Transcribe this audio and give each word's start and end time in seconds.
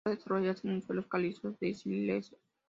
Puede 0.03 0.15
desarrollarse 0.17 0.67
en 0.67 0.81
suelos 0.81 1.05
calizos 1.05 1.53
o 1.61 1.73
silíceos. 1.75 2.35